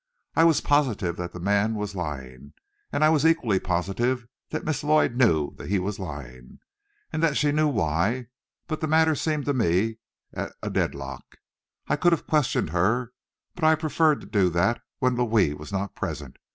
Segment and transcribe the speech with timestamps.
[0.35, 2.53] I was positive the man was lying,
[2.91, 6.57] and I was equally positive that Miss Lloyd knew he was lying,
[7.13, 8.25] and that she knew why,
[8.65, 9.99] but the matter seemed to me
[10.33, 11.35] at a deadlock.
[11.87, 13.11] I could have questioned her,
[13.53, 16.37] but I preferred to do that when Louis was not present.